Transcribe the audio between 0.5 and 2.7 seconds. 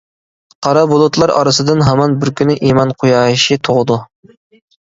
قارا بۇلۇتلار ئارىسىدىن ھامان بىر كۈنى